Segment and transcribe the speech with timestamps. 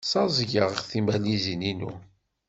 [0.05, 1.91] Ssaẓyeɣ tibalizin-inu.